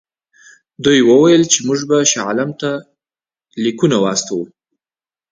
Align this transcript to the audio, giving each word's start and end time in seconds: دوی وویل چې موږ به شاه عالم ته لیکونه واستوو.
دوی 0.83 0.99
وویل 1.09 1.43
چې 1.51 1.59
موږ 1.67 1.79
به 1.89 1.97
شاه 2.11 2.25
عالم 2.27 2.49
ته 2.61 2.69
لیکونه 3.63 3.97
واستوو. 3.99 4.45